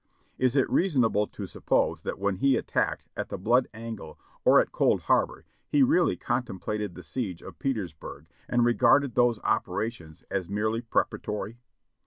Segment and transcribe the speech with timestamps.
[0.39, 4.71] Is it reasonable to suppose that when he attacked at the Bloody Angle or at
[4.71, 10.49] Cold Harbor, he really con templated the siege of Petersburg and regarded those operations as
[10.49, 11.59] merely preparatory?